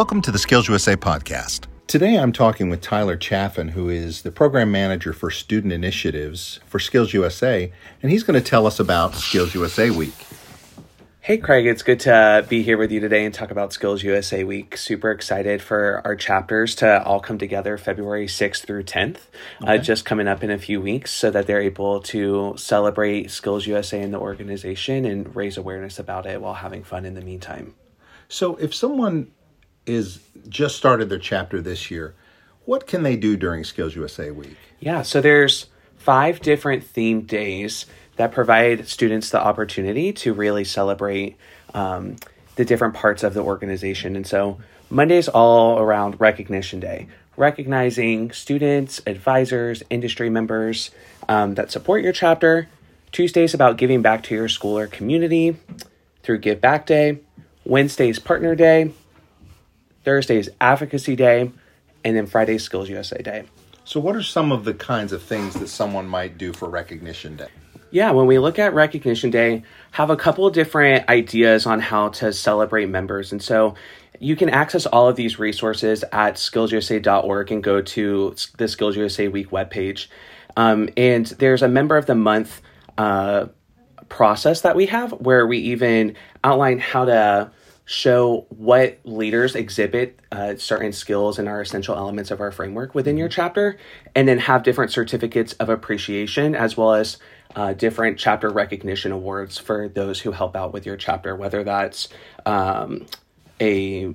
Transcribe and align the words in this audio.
Welcome 0.00 0.22
to 0.22 0.32
the 0.32 0.38
Skills 0.38 0.66
USA 0.66 0.96
podcast. 0.96 1.66
Today 1.86 2.16
I'm 2.16 2.32
talking 2.32 2.70
with 2.70 2.80
Tyler 2.80 3.18
Chaffin, 3.18 3.68
who 3.68 3.90
is 3.90 4.22
the 4.22 4.32
program 4.32 4.72
manager 4.72 5.12
for 5.12 5.30
student 5.30 5.74
initiatives 5.74 6.58
for 6.64 6.78
Skills 6.78 7.12
USA, 7.12 7.70
and 8.02 8.10
he's 8.10 8.22
going 8.22 8.42
to 8.42 8.50
tell 8.50 8.66
us 8.66 8.80
about 8.80 9.14
Skills 9.14 9.54
USA 9.54 9.90
Week. 9.90 10.14
Hey, 11.20 11.36
Craig, 11.36 11.66
it's 11.66 11.82
good 11.82 12.00
to 12.00 12.46
be 12.48 12.62
here 12.62 12.78
with 12.78 12.90
you 12.90 12.98
today 12.98 13.26
and 13.26 13.34
talk 13.34 13.50
about 13.50 13.74
Skills 13.74 14.02
USA 14.02 14.42
Week. 14.42 14.74
Super 14.74 15.10
excited 15.10 15.60
for 15.60 16.00
our 16.06 16.16
chapters 16.16 16.74
to 16.76 17.04
all 17.04 17.20
come 17.20 17.36
together 17.36 17.76
February 17.76 18.26
6th 18.26 18.64
through 18.64 18.84
10th, 18.84 19.16
uh, 19.16 19.64
okay. 19.64 19.74
uh, 19.74 19.76
just 19.76 20.06
coming 20.06 20.26
up 20.26 20.42
in 20.42 20.50
a 20.50 20.56
few 20.56 20.80
weeks, 20.80 21.12
so 21.12 21.30
that 21.30 21.46
they're 21.46 21.60
able 21.60 22.00
to 22.00 22.54
celebrate 22.56 23.30
Skills 23.30 23.66
USA 23.66 24.00
in 24.00 24.12
the 24.12 24.18
organization 24.18 25.04
and 25.04 25.36
raise 25.36 25.58
awareness 25.58 25.98
about 25.98 26.24
it 26.24 26.40
while 26.40 26.54
having 26.54 26.82
fun 26.82 27.04
in 27.04 27.12
the 27.12 27.20
meantime. 27.20 27.74
So, 28.30 28.54
if 28.56 28.72
someone 28.74 29.32
is 29.86 30.20
just 30.48 30.76
started 30.76 31.08
their 31.08 31.18
chapter 31.18 31.60
this 31.60 31.90
year. 31.90 32.14
What 32.64 32.86
can 32.86 33.02
they 33.02 33.16
do 33.16 33.36
during 33.36 33.64
Skills 33.64 33.96
USA 33.96 34.30
Week? 34.30 34.56
Yeah, 34.78 35.02
so 35.02 35.20
there's 35.20 35.66
five 35.96 36.40
different 36.40 36.84
themed 36.84 37.26
days 37.26 37.86
that 38.16 38.32
provide 38.32 38.86
students 38.86 39.30
the 39.30 39.40
opportunity 39.40 40.12
to 40.12 40.32
really 40.32 40.64
celebrate 40.64 41.36
um, 41.74 42.16
the 42.56 42.64
different 42.64 42.94
parts 42.94 43.22
of 43.22 43.34
the 43.34 43.40
organization. 43.40 44.16
And 44.16 44.26
so 44.26 44.58
Monday's 44.90 45.28
all 45.28 45.78
around 45.78 46.20
Recognition 46.20 46.80
Day, 46.80 47.08
recognizing 47.36 48.30
students, 48.32 49.00
advisors, 49.06 49.82
industry 49.88 50.28
members 50.28 50.90
um, 51.28 51.54
that 51.54 51.70
support 51.70 52.02
your 52.02 52.12
chapter. 52.12 52.68
Tuesday's 53.12 53.54
about 53.54 53.76
giving 53.76 54.02
back 54.02 54.22
to 54.24 54.34
your 54.34 54.48
school 54.48 54.78
or 54.78 54.86
community 54.86 55.56
through 56.22 56.38
Give 56.38 56.60
Back 56.60 56.86
Day. 56.86 57.20
Wednesday's 57.64 58.18
Partner 58.18 58.54
Day. 58.54 58.92
Thursday 60.04 60.38
is 60.38 60.50
Advocacy 60.60 61.16
Day, 61.16 61.52
and 62.04 62.16
then 62.16 62.26
Friday 62.26 62.54
is 62.54 62.64
Skills 62.64 62.88
USA 62.88 63.20
Day. 63.22 63.44
So, 63.84 64.00
what 64.00 64.16
are 64.16 64.22
some 64.22 64.52
of 64.52 64.64
the 64.64 64.74
kinds 64.74 65.12
of 65.12 65.22
things 65.22 65.54
that 65.54 65.68
someone 65.68 66.06
might 66.06 66.38
do 66.38 66.52
for 66.52 66.68
Recognition 66.68 67.36
Day? 67.36 67.48
Yeah, 67.90 68.12
when 68.12 68.26
we 68.26 68.38
look 68.38 68.58
at 68.58 68.72
Recognition 68.72 69.30
Day, 69.30 69.64
have 69.90 70.10
a 70.10 70.16
couple 70.16 70.48
different 70.50 71.08
ideas 71.08 71.66
on 71.66 71.80
how 71.80 72.10
to 72.10 72.32
celebrate 72.32 72.88
members. 72.88 73.32
And 73.32 73.42
so 73.42 73.74
you 74.20 74.36
can 74.36 74.48
access 74.48 74.86
all 74.86 75.08
of 75.08 75.16
these 75.16 75.38
resources 75.38 76.04
at 76.12 76.34
skillsusa.org 76.34 77.50
and 77.50 77.64
go 77.64 77.82
to 77.82 78.36
the 78.58 78.68
Skills 78.68 78.96
USA 78.96 79.26
Week 79.28 79.50
webpage. 79.50 80.06
Um, 80.56 80.88
and 80.96 81.26
there's 81.26 81.62
a 81.62 81.68
member 81.68 81.96
of 81.96 82.06
the 82.06 82.14
month 82.14 82.62
uh, 82.96 83.46
process 84.08 84.60
that 84.60 84.76
we 84.76 84.86
have 84.86 85.12
where 85.12 85.46
we 85.46 85.58
even 85.58 86.14
outline 86.44 86.78
how 86.78 87.06
to 87.06 87.50
show 87.90 88.46
what 88.50 89.00
leaders 89.02 89.56
exhibit 89.56 90.16
uh, 90.30 90.54
certain 90.54 90.92
skills 90.92 91.40
and 91.40 91.48
are 91.48 91.60
essential 91.60 91.96
elements 91.96 92.30
of 92.30 92.40
our 92.40 92.52
framework 92.52 92.94
within 92.94 93.16
your 93.16 93.28
chapter, 93.28 93.76
and 94.14 94.28
then 94.28 94.38
have 94.38 94.62
different 94.62 94.92
certificates 94.92 95.54
of 95.54 95.68
appreciation 95.68 96.54
as 96.54 96.76
well 96.76 96.94
as 96.94 97.18
uh, 97.56 97.72
different 97.72 98.16
chapter 98.16 98.48
recognition 98.48 99.10
awards 99.10 99.58
for 99.58 99.88
those 99.88 100.20
who 100.20 100.30
help 100.30 100.54
out 100.54 100.72
with 100.72 100.86
your 100.86 100.96
chapter, 100.96 101.34
whether 101.34 101.64
that's 101.64 102.08
um, 102.46 103.06
a 103.60 104.14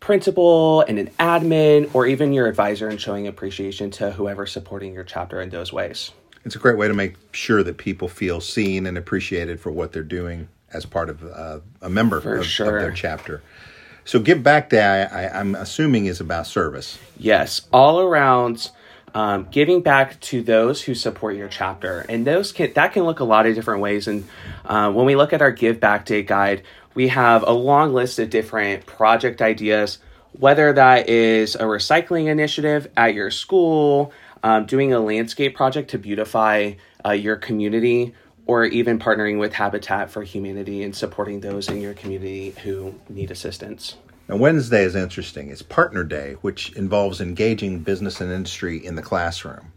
principal 0.00 0.82
and 0.82 0.98
an 0.98 1.06
admin, 1.18 1.88
or 1.94 2.06
even 2.06 2.34
your 2.34 2.46
advisor, 2.46 2.90
and 2.90 3.00
showing 3.00 3.26
appreciation 3.26 3.90
to 3.90 4.10
whoever's 4.10 4.52
supporting 4.52 4.92
your 4.92 5.02
chapter 5.02 5.40
in 5.40 5.48
those 5.48 5.72
ways. 5.72 6.10
It's 6.44 6.56
a 6.56 6.58
great 6.58 6.76
way 6.76 6.88
to 6.88 6.94
make 6.94 7.14
sure 7.32 7.62
that 7.62 7.78
people 7.78 8.06
feel 8.06 8.42
seen 8.42 8.84
and 8.84 8.98
appreciated 8.98 9.60
for 9.60 9.72
what 9.72 9.92
they're 9.92 10.02
doing 10.02 10.46
as 10.74 10.84
part 10.84 11.08
of 11.08 11.24
uh, 11.24 11.60
a 11.80 11.88
member 11.88 12.18
of, 12.18 12.44
sure. 12.44 12.76
of, 12.76 12.82
their 12.82 12.92
chapter. 12.92 13.42
So, 14.04 14.18
Give 14.18 14.42
Back 14.42 14.68
Day, 14.68 14.82
I, 14.82 15.40
am 15.40 15.54
assuming, 15.54 16.06
is 16.06 16.20
about 16.20 16.46
service. 16.46 16.98
Yes, 17.16 17.62
all 17.72 18.00
around 18.00 18.70
um, 19.14 19.46
giving 19.50 19.80
back 19.80 20.20
to 20.20 20.42
those 20.42 20.82
who 20.82 20.94
support 20.94 21.36
your 21.36 21.48
chapter, 21.48 22.04
and 22.08 22.26
those 22.26 22.52
can 22.52 22.72
that 22.74 22.92
can 22.92 23.04
look 23.04 23.20
a 23.20 23.24
lot 23.24 23.46
of 23.46 23.54
different 23.54 23.80
ways. 23.80 24.08
And 24.08 24.28
uh, 24.66 24.92
when 24.92 25.06
we 25.06 25.16
look 25.16 25.32
at 25.32 25.40
our 25.40 25.52
Give 25.52 25.80
Back 25.80 26.04
Day 26.04 26.22
guide, 26.22 26.64
we 26.94 27.08
have 27.08 27.44
a 27.44 27.52
long 27.52 27.94
list 27.94 28.18
of 28.18 28.28
different 28.28 28.84
project 28.84 29.40
ideas. 29.40 29.98
Whether 30.32 30.72
that 30.72 31.08
is 31.08 31.54
a 31.54 31.62
recycling 31.62 32.26
initiative 32.26 32.88
at 32.96 33.14
your 33.14 33.30
school, 33.30 34.12
um, 34.42 34.66
doing 34.66 34.92
a 34.92 34.98
landscape 34.98 35.54
project 35.54 35.90
to 35.90 35.98
beautify 35.98 36.72
uh, 37.04 37.12
your 37.12 37.36
community, 37.36 38.14
or 38.46 38.64
even 38.64 38.98
partnering 38.98 39.38
with 39.38 39.52
Habitat 39.52 40.10
for 40.10 40.22
Humanity 40.22 40.82
and 40.82 40.94
supporting 40.94 41.40
those 41.40 41.68
in 41.68 41.80
your 41.80 41.94
community 41.94 42.50
who 42.62 42.94
need 43.08 43.30
assistance. 43.30 43.96
Now, 44.28 44.36
Wednesday 44.36 44.84
is 44.84 44.94
interesting. 44.94 45.50
It's 45.50 45.62
Partner 45.62 46.04
Day, 46.04 46.34
which 46.40 46.72
involves 46.72 47.20
engaging 47.20 47.80
business 47.80 48.20
and 48.20 48.32
industry 48.32 48.84
in 48.84 48.94
the 48.94 49.02
classroom. 49.02 49.72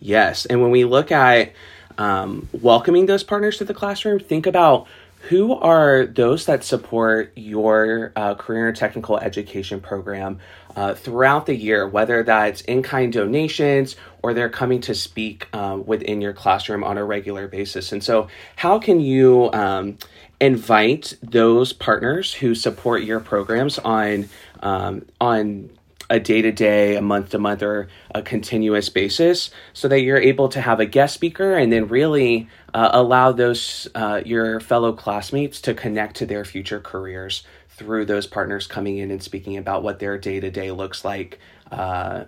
Yes. 0.00 0.46
And 0.46 0.60
when 0.60 0.70
we 0.70 0.84
look 0.84 1.12
at 1.12 1.52
um, 1.96 2.48
welcoming 2.52 3.06
those 3.06 3.24
partners 3.24 3.58
to 3.58 3.64
the 3.64 3.74
classroom, 3.74 4.18
think 4.20 4.46
about 4.46 4.86
who 5.22 5.54
are 5.54 6.06
those 6.06 6.46
that 6.46 6.62
support 6.62 7.32
your 7.36 8.12
uh, 8.14 8.34
career 8.34 8.68
and 8.68 8.76
technical 8.76 9.18
education 9.18 9.80
program 9.80 10.38
uh, 10.76 10.94
throughout 10.94 11.46
the 11.46 11.56
year, 11.56 11.88
whether 11.88 12.22
that's 12.22 12.60
in 12.62 12.82
kind 12.82 13.12
donations 13.12 13.96
or 14.28 14.34
they're 14.34 14.50
coming 14.50 14.80
to 14.82 14.94
speak 14.94 15.48
uh, 15.54 15.78
within 15.82 16.20
your 16.20 16.34
classroom 16.34 16.84
on 16.84 16.98
a 16.98 17.04
regular 17.04 17.48
basis. 17.48 17.92
And 17.92 18.04
so, 18.04 18.28
how 18.56 18.78
can 18.78 19.00
you 19.00 19.50
um, 19.52 19.96
invite 20.38 21.16
those 21.22 21.72
partners 21.72 22.34
who 22.34 22.54
support 22.54 23.02
your 23.02 23.20
programs 23.20 23.78
on 23.78 24.28
um, 24.60 25.06
on 25.18 25.70
a 26.10 26.20
day 26.20 26.40
to 26.42 26.52
day, 26.52 26.96
a 26.96 27.02
month 27.02 27.30
to 27.30 27.38
month, 27.38 27.62
or 27.62 27.88
a 28.14 28.22
continuous 28.22 28.88
basis, 28.88 29.50
so 29.72 29.88
that 29.88 30.00
you're 30.00 30.18
able 30.18 30.48
to 30.50 30.60
have 30.60 30.80
a 30.80 30.86
guest 30.86 31.14
speaker 31.14 31.56
and 31.56 31.72
then 31.72 31.88
really 31.88 32.48
uh, 32.74 32.90
allow 32.92 33.32
those 33.32 33.88
uh, 33.94 34.20
your 34.24 34.60
fellow 34.60 34.92
classmates 34.92 35.60
to 35.62 35.74
connect 35.74 36.16
to 36.16 36.26
their 36.26 36.44
future 36.44 36.80
careers 36.80 37.44
through 37.70 38.04
those 38.04 38.26
partners 38.26 38.66
coming 38.66 38.98
in 38.98 39.10
and 39.10 39.22
speaking 39.22 39.56
about 39.56 39.82
what 39.82 39.98
their 40.00 40.18
day 40.18 40.40
to 40.40 40.50
day 40.50 40.70
looks 40.70 41.04
like 41.04 41.38
uh, 41.70 42.24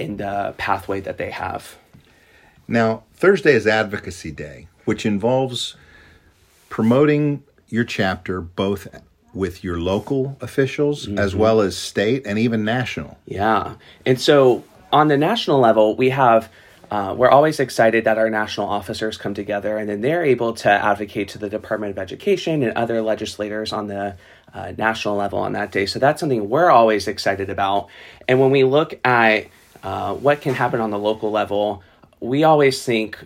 in 0.00 0.16
the 0.16 0.54
pathway 0.58 1.00
that 1.00 1.18
they 1.18 1.30
have. 1.30 1.76
Now, 2.66 3.02
Thursday 3.14 3.52
is 3.52 3.66
Advocacy 3.66 4.30
Day, 4.30 4.68
which 4.84 5.04
involves 5.04 5.76
promoting 6.68 7.42
your 7.68 7.84
chapter 7.84 8.40
both 8.40 8.88
with 9.34 9.62
your 9.62 9.78
local 9.78 10.36
officials 10.40 11.06
mm-hmm. 11.06 11.18
as 11.18 11.34
well 11.34 11.60
as 11.60 11.76
state 11.76 12.26
and 12.26 12.38
even 12.38 12.64
national. 12.64 13.18
Yeah. 13.26 13.74
And 14.06 14.20
so 14.20 14.64
on 14.92 15.08
the 15.08 15.16
national 15.16 15.60
level, 15.60 15.96
we 15.96 16.10
have 16.10 16.48
uh, 16.90 17.14
we're 17.16 17.30
always 17.30 17.60
excited 17.60 18.04
that 18.04 18.18
our 18.18 18.28
national 18.28 18.68
officers 18.68 19.16
come 19.16 19.32
together 19.32 19.78
and 19.78 19.88
then 19.88 20.00
they're 20.00 20.24
able 20.24 20.52
to 20.52 20.68
advocate 20.68 21.28
to 21.28 21.38
the 21.38 21.48
Department 21.48 21.92
of 21.92 21.98
Education 21.98 22.64
and 22.64 22.72
other 22.76 23.00
legislators 23.00 23.72
on 23.72 23.86
the 23.86 24.16
uh, 24.52 24.72
national 24.76 25.14
level 25.14 25.38
on 25.38 25.52
that 25.52 25.70
day. 25.70 25.86
So 25.86 26.00
that's 26.00 26.18
something 26.18 26.48
we're 26.48 26.70
always 26.70 27.06
excited 27.06 27.48
about. 27.48 27.88
And 28.26 28.40
when 28.40 28.50
we 28.50 28.64
look 28.64 28.98
at 29.04 29.46
uh, 29.82 30.14
what 30.14 30.40
can 30.40 30.54
happen 30.54 30.80
on 30.80 30.90
the 30.90 30.98
local 30.98 31.30
level, 31.30 31.82
we 32.20 32.44
always 32.44 32.84
think 32.84 33.18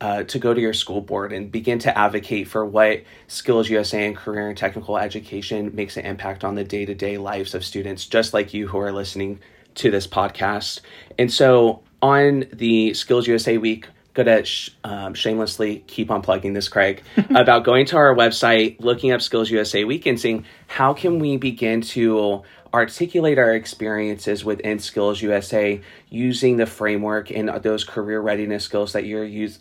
uh, 0.00 0.24
to 0.24 0.38
go 0.38 0.52
to 0.52 0.60
your 0.60 0.72
school 0.72 1.00
board 1.00 1.32
and 1.32 1.52
begin 1.52 1.78
to 1.78 1.96
advocate 1.96 2.48
for 2.48 2.66
what 2.66 3.04
Skills 3.28 3.70
USA 3.70 4.04
and 4.04 4.16
career 4.16 4.48
and 4.48 4.58
technical 4.58 4.98
education 4.98 5.72
makes 5.74 5.96
an 5.96 6.04
impact 6.04 6.42
on 6.42 6.56
the 6.56 6.64
day 6.64 6.84
to 6.84 6.94
day 6.94 7.18
lives 7.18 7.54
of 7.54 7.64
students, 7.64 8.06
just 8.06 8.34
like 8.34 8.52
you 8.52 8.66
who 8.66 8.78
are 8.78 8.90
listening 8.90 9.38
to 9.76 9.92
this 9.92 10.08
podcast. 10.08 10.80
And 11.18 11.32
so 11.32 11.82
on 12.02 12.46
the 12.52 12.94
Skills 12.94 13.28
USA 13.28 13.58
week, 13.58 13.86
good 14.14 14.28
at 14.28 14.46
sh- 14.46 14.70
um, 14.84 15.14
shamelessly 15.14 15.84
keep 15.86 16.10
on 16.10 16.22
plugging 16.22 16.52
this, 16.52 16.68
Craig, 16.68 17.02
about 17.30 17.64
going 17.64 17.86
to 17.86 17.96
our 17.96 18.14
website, 18.14 18.76
looking 18.80 19.12
up 19.12 19.22
Skills 19.22 19.50
USA 19.50 19.84
Week, 19.84 20.06
and 20.06 20.18
seeing 20.20 20.44
how 20.66 20.92
can 20.92 21.18
we 21.18 21.36
begin 21.36 21.80
to 21.80 22.42
articulate 22.74 23.38
our 23.38 23.54
experiences 23.54 24.44
within 24.44 24.78
Skills 24.78 25.20
USA 25.20 25.80
using 26.08 26.56
the 26.56 26.66
framework 26.66 27.30
and 27.30 27.48
those 27.62 27.84
career 27.84 28.20
readiness 28.20 28.64
skills 28.64 28.92
that 28.94 29.04
you're 29.04 29.24
use, 29.24 29.58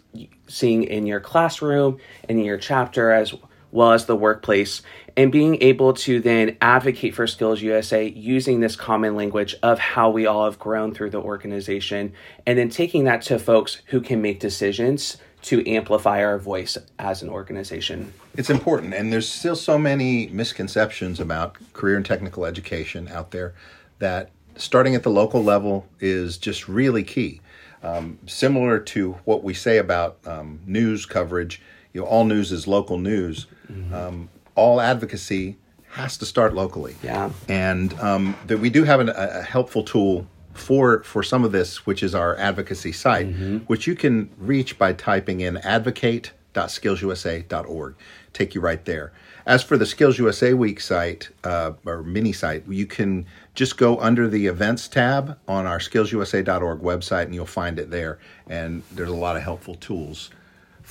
seeing 0.48 0.84
in 0.84 1.06
your 1.06 1.20
classroom 1.20 1.98
and 2.30 2.40
in 2.40 2.46
your 2.46 2.58
chapter 2.58 3.12
as 3.12 3.34
well 3.72 3.94
as 3.94 4.06
the 4.06 4.16
workplace 4.16 4.82
and 5.18 5.32
being 5.32 5.62
able 5.62 5.94
to 5.94 6.20
then 6.20 6.58
advocate 6.62 7.16
for 7.16 7.28
Skills 7.28 7.62
USA 7.62 8.08
using 8.08 8.60
this 8.60 8.76
common 8.76 9.16
language 9.16 9.56
of 9.62 9.80
how 9.80 10.10
we 10.10 10.26
all 10.26 10.46
have 10.46 10.60
grown 10.60 10.94
through 10.94 11.10
the 11.10 11.22
organization 11.22 12.14
and 12.46 12.58
then 12.58 12.70
taking 12.70 13.04
that 13.06 13.22
to 13.24 13.38
folks 13.38 13.82
who 13.88 14.02
can 14.02 14.22
make 14.22 14.40
decisions 14.40 15.18
to 15.44 15.68
amplify 15.68 16.24
our 16.24 16.38
voice 16.38 16.78
as 17.00 17.24
an 17.24 17.30
organization. 17.30 18.14
It's 18.38 18.50
important, 18.50 18.94
and 18.94 19.12
there's 19.12 19.28
still 19.28 19.56
so 19.56 19.78
many 19.78 20.28
misconceptions 20.28 21.20
about 21.20 21.58
career 21.74 21.98
and 21.98 22.06
technical 22.06 22.46
education 22.46 23.08
out 23.08 23.32
there 23.32 23.54
that 24.00 24.30
starting 24.56 24.96
at 24.96 25.04
the 25.04 25.10
local 25.10 25.44
level 25.44 25.88
is 26.00 26.38
just 26.38 26.68
really 26.68 27.04
key. 27.04 27.42
Um, 27.84 28.20
similar 28.28 28.78
to 28.78 29.14
what 29.26 29.44
we 29.44 29.56
say 29.56 29.80
about 29.80 30.20
um, 30.26 30.60
news 30.68 31.08
coverage, 31.08 31.62
you 31.94 32.02
know, 32.02 32.08
all 32.08 32.26
news 32.26 32.52
is 32.52 32.68
local 32.68 32.98
news. 32.98 33.48
Mm-hmm. 33.72 33.94
Um, 33.94 34.30
all 34.56 34.82
advocacy 34.82 35.58
has 35.92 36.18
to 36.18 36.26
start 36.26 36.54
locally. 36.54 36.98
Yeah. 37.04 37.32
And 37.48 37.98
um, 38.00 38.36
that 38.48 38.60
we 38.60 38.70
do 38.70 38.84
have 38.84 39.00
an, 39.00 39.08
a, 39.10 39.40
a 39.40 39.42
helpful 39.42 39.84
tool 39.84 40.28
for 40.54 41.04
for 41.04 41.24
some 41.24 41.44
of 41.44 41.52
this, 41.52 41.86
which 41.86 42.02
is 42.04 42.16
our 42.16 42.38
advocacy 42.38 42.92
site, 42.92 43.28
which 43.68 43.88
you 43.88 43.96
can 43.96 44.30
reach 44.38 44.78
by 44.78 44.94
typing 44.94 45.42
in 45.42 45.58
advocate.skillsusa.org. 45.58 47.96
Take 48.34 48.56
you 48.56 48.62
right 48.62 48.86
there. 48.86 49.12
As 49.46 49.62
for 49.64 49.78
the 49.78 49.86
Skills 49.86 50.18
USA 50.20 50.54
Week 50.54 50.80
site 50.80 51.30
uh, 51.44 51.74
or 51.86 52.04
mini 52.04 52.32
site, 52.32 52.66
you 52.68 52.86
can 52.86 53.26
just 53.56 53.76
go 53.78 54.00
under 54.00 54.28
the 54.28 54.46
events 54.46 54.88
tab 54.88 55.40
on 55.48 55.66
our 55.66 55.80
skillsusa.org 55.80 56.82
website 56.82 57.24
and 57.24 57.34
you'll 57.34 57.48
find 57.48 57.80
it 57.80 57.90
there. 57.90 58.20
And 58.48 58.84
there's 58.92 59.10
a 59.10 59.16
lot 59.16 59.36
of 59.36 59.42
helpful 59.42 59.74
tools 59.76 60.30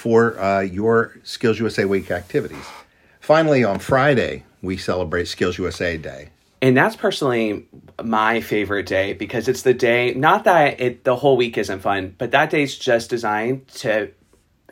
for 0.01 0.41
uh, 0.41 0.61
your 0.63 1.15
Skills 1.25 1.59
USA 1.59 1.85
Week 1.85 2.11
activities. 2.11 2.65
Finally, 3.21 3.65
on 3.65 3.79
Friday, 3.79 4.45
we 4.63 4.79
celebrate 4.79 5.29
Skills 5.29 5.59
USA 5.59 5.99
Day. 5.99 6.31
And 6.63 6.75
that's 6.75 6.97
personally 6.97 7.69
my 8.03 8.41
favorite 8.41 8.87
day 8.87 9.13
because 9.13 9.47
it's 9.47 9.61
the 9.61 9.75
day, 9.75 10.15
not 10.15 10.45
that 10.45 10.81
it 10.81 11.05
the 11.05 11.17
whole 11.17 11.37
week 11.37 11.59
isn't 11.59 11.81
fun, 11.81 12.15
but 12.17 12.31
that 12.31 12.49
day's 12.49 12.79
just 12.79 13.11
designed 13.11 13.69
to 13.69 14.11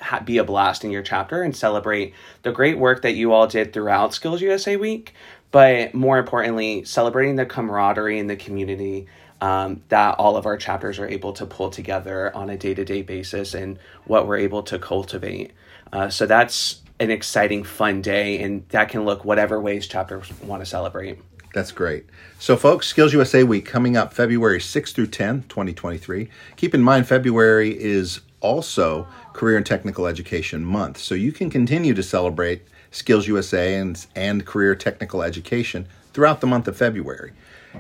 ha- 0.01 0.21
be 0.21 0.39
a 0.39 0.45
blast 0.45 0.83
in 0.83 0.91
your 0.91 1.03
chapter 1.03 1.43
and 1.43 1.55
celebrate 1.55 2.15
the 2.43 2.51
great 2.51 2.79
work 2.79 3.03
that 3.03 3.13
you 3.13 3.35
all 3.35 3.47
did 3.47 3.75
throughout 3.75 4.15
Skills 4.15 4.41
USA 4.41 4.77
Week, 4.77 5.13
but 5.51 5.93
more 5.93 6.19
importantly, 6.19 6.85
celebrating 6.85 7.37
the 7.37 7.45
camaraderie 7.45 8.19
in 8.19 8.29
the 8.29 8.37
community 8.37 9.07
um, 9.41 9.83
that 9.89 10.17
all 10.19 10.37
of 10.37 10.47
our 10.47 10.57
chapters 10.57 10.99
are 10.99 11.09
able 11.09 11.33
to 11.35 11.47
pull 11.47 11.71
together 11.71 12.35
on 12.35 12.51
a 12.51 12.57
day 12.57 12.75
to 12.75 12.85
day 12.85 13.03
basis 13.03 13.55
and 13.55 13.79
what 14.05 14.27
we're 14.27 14.39
able 14.39 14.63
to 14.65 14.79
cultivate. 14.79 15.53
Uh, 15.93 16.09
so 16.09 16.27
that's 16.27 16.83
an 17.01 17.11
exciting, 17.11 17.63
fun 17.63 18.03
day, 18.03 18.43
and 18.43 18.69
that 18.71 18.89
can 18.89 19.05
look 19.05 19.25
whatever 19.25 19.61
ways 19.61 19.87
chapters 19.87 20.33
want 20.43 20.63
to 20.63 20.67
celebrate. 20.67 21.19
That's 21.55 21.73
great. 21.73 22.07
So, 22.39 22.57
folks, 22.57 22.87
Skills 22.87 23.13
USA 23.13 23.43
Week 23.43 23.65
coming 23.65 23.97
up 23.97 24.13
February 24.13 24.59
6th 24.59 24.93
through 24.93 25.07
10, 25.07 25.45
2023. 25.49 26.29
Keep 26.57 26.75
in 26.75 26.83
mind, 26.83 27.07
February 27.07 27.81
is 27.81 28.21
also 28.41 29.07
Career 29.33 29.57
and 29.57 29.65
Technical 29.65 30.07
Education 30.07 30.65
Month. 30.65 30.99
So, 30.99 31.15
you 31.15 31.33
can 31.33 31.49
continue 31.49 31.95
to 31.95 32.03
celebrate 32.03 32.63
Skills 32.91 33.27
USA 33.29 33.77
and, 33.77 34.07
and 34.15 34.45
career 34.45 34.75
technical 34.75 35.23
education 35.23 35.87
throughout 36.13 36.41
the 36.41 36.47
month 36.47 36.69
of 36.69 36.77
February. 36.77 37.33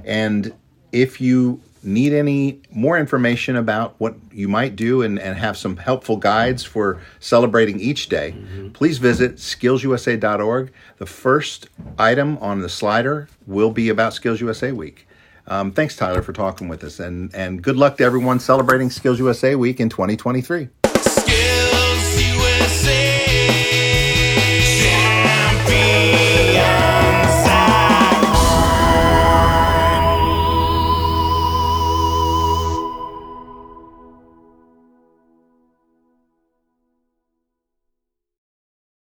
And 0.04 0.54
if 0.92 1.20
you 1.20 1.60
need 1.82 2.12
any 2.12 2.60
more 2.70 2.98
information 2.98 3.56
about 3.56 3.94
what 3.98 4.14
you 4.32 4.48
might 4.48 4.74
do 4.76 5.02
and, 5.02 5.18
and 5.18 5.38
have 5.38 5.56
some 5.56 5.76
helpful 5.76 6.16
guides 6.16 6.64
for 6.64 7.00
celebrating 7.20 7.78
each 7.80 8.08
day, 8.08 8.34
please 8.72 8.98
visit 8.98 9.36
skillsusa.org. 9.36 10.72
The 10.98 11.06
first 11.06 11.68
item 11.98 12.36
on 12.38 12.60
the 12.60 12.68
slider 12.68 13.28
will 13.46 13.70
be 13.70 13.88
about 13.88 14.12
Skills 14.12 14.40
USA 14.40 14.72
Week. 14.72 15.06
Um, 15.46 15.72
thanks, 15.72 15.96
Tyler, 15.96 16.20
for 16.20 16.32
talking 16.34 16.68
with 16.68 16.84
us, 16.84 17.00
and, 17.00 17.34
and 17.34 17.62
good 17.62 17.76
luck 17.76 17.96
to 17.98 18.04
everyone 18.04 18.38
celebrating 18.38 18.90
Skills 18.90 19.18
USA 19.18 19.54
Week 19.54 19.80
in 19.80 19.88
2023. 19.88 20.68